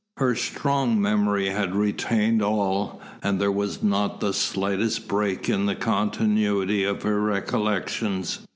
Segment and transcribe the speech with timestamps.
[0.17, 5.75] Her strong memory had retained all, and there was not the slightest break in the
[5.75, 8.39] continuity of her recollections.